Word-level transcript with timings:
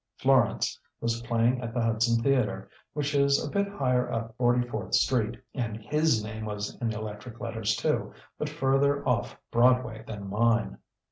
Florance 0.17 0.79
was 0.99 1.21
playing 1.21 1.61
at 1.61 1.75
the 1.75 1.81
Hudson 1.83 2.23
Theatre, 2.23 2.71
which 2.93 3.13
is 3.13 3.37
a 3.45 3.51
bit 3.51 3.67
higher 3.67 4.11
up 4.11 4.35
Forty 4.35 4.67
fourth 4.67 4.95
Street, 4.95 5.39
and 5.53 5.77
his 5.77 6.23
name 6.23 6.43
was 6.45 6.75
in 6.81 6.91
electric 6.91 7.39
letters 7.39 7.75
too, 7.75 8.11
but 8.39 8.49
further 8.49 9.07
off 9.07 9.37
Broadway 9.51 10.03
than 10.07 10.27
mine. 10.27 10.79